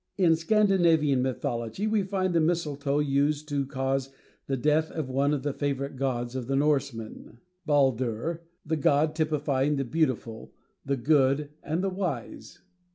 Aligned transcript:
In 0.17 0.35
Scandinavian 0.35 1.21
mythology 1.21 1.85
we 1.85 2.01
find 2.01 2.33
the 2.33 2.39
mistletoe 2.41 2.97
used 2.97 3.47
to 3.49 3.67
cause 3.67 4.09
the 4.47 4.57
death 4.57 4.89
of 4.89 5.11
one 5.11 5.31
of 5.31 5.43
the 5.43 5.53
favorite 5.53 5.95
gods 5.95 6.35
of 6.35 6.47
the 6.47 6.55
Norsemen, 6.55 7.37
Baldur, 7.67 8.41
the 8.65 8.77
god 8.77 9.13
typifying 9.13 9.75
the 9.75 9.85
beautiful, 9.85 10.55
the 10.83 10.97
good, 10.97 11.51
and 11.61 11.83
the 11.83 11.89
wise. 11.91 12.61